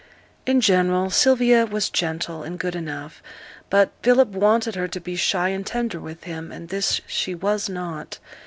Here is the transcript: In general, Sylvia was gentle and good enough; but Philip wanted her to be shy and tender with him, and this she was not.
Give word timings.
In 0.47 0.61
general, 0.61 1.11
Sylvia 1.11 1.67
was 1.67 1.91
gentle 1.91 2.41
and 2.41 2.57
good 2.57 2.75
enough; 2.75 3.21
but 3.69 3.91
Philip 4.01 4.29
wanted 4.29 4.73
her 4.73 4.87
to 4.87 4.99
be 4.99 5.15
shy 5.15 5.49
and 5.49 5.63
tender 5.63 5.99
with 5.99 6.23
him, 6.23 6.51
and 6.51 6.69
this 6.69 7.01
she 7.05 7.35
was 7.35 7.69
not. 7.69 8.17